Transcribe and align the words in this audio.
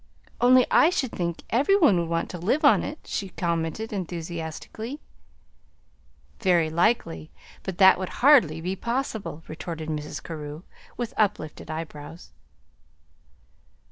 "Only 0.41 0.65
I 0.71 0.89
should 0.89 1.11
think 1.11 1.43
every 1.51 1.77
one 1.77 1.99
would 1.99 2.09
want 2.09 2.31
to 2.31 2.39
live 2.39 2.65
on 2.65 2.81
it," 2.81 3.05
she 3.05 3.29
commented 3.29 3.93
enthusiastically. 3.93 4.99
"Very 6.39 6.71
likely; 6.71 7.29
but 7.61 7.77
that 7.77 7.99
would 7.99 8.09
hardly 8.25 8.61
be 8.61 8.75
possible," 8.75 9.43
retorted 9.47 9.89
Mrs. 9.89 10.23
Carew, 10.23 10.63
with 10.97 11.13
uplifted 11.17 11.69
eyebrows. 11.69 12.31